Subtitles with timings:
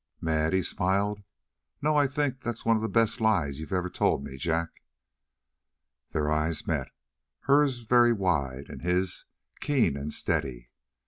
[0.19, 1.21] "Mad?" He smiled.
[1.79, 4.69] "No, I think that's one of the best lies you ever told me, Jack."
[6.09, 6.87] Their eyes met,
[7.41, 9.25] hers very wide, and his
[9.59, 10.71] keen and steady.